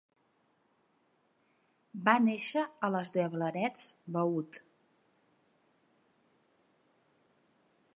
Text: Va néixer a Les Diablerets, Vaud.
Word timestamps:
Va 2.07 2.15
néixer 2.29 2.65
a 2.87 2.91
Les 2.95 3.13
Diablerets, 3.19 3.87
Vaud. 4.19 4.61